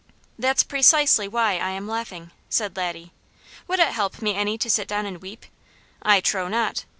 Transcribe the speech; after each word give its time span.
"That's 0.39 0.63
precisely 0.63 1.27
why 1.27 1.57
I 1.59 1.69
am 1.69 1.87
laughing," 1.87 2.31
said 2.49 2.75
Laddie. 2.75 3.13
"Would 3.67 3.77
it 3.77 3.89
help 3.89 4.19
me 4.19 4.33
any 4.33 4.57
to 4.57 4.67
sit 4.67 4.87
down 4.87 5.05
and 5.05 5.21
weep? 5.21 5.45
I 6.01 6.21
trow 6.21 6.47
not! 6.47 6.85